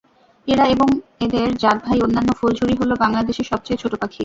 এরা 0.47 0.65
এবং 0.67 0.87
এদের 1.19 1.47
জাতভাই 1.57 1.99
অন্যান্য 2.01 2.29
ফুলঝুরি 2.39 2.75
হলো 2.81 2.93
বাংলাদেশের 2.95 3.49
সবচেয়ে 3.51 3.81
ছোট 3.83 3.93
পাখি। 4.01 4.19